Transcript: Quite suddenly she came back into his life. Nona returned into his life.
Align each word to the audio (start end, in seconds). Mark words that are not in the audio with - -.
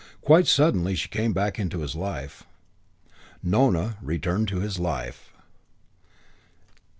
Quite 0.21 0.47
suddenly 0.47 0.95
she 0.95 1.09
came 1.09 1.31
back 1.31 1.59
into 1.59 1.81
his 1.81 1.93
life. 1.93 2.41
Nona 3.43 3.97
returned 4.01 4.49
into 4.49 4.59
his 4.59 4.79
life. 4.79 5.31